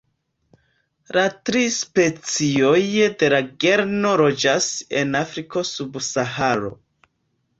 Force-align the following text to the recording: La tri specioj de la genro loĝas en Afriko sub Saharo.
La 1.17 1.23
tri 1.49 1.59
specioj 1.73 2.79
de 3.23 3.29
la 3.33 3.41
genro 3.65 4.15
loĝas 4.23 4.69
en 5.01 5.17
Afriko 5.21 5.63
sub 5.73 6.03
Saharo. 6.07 6.73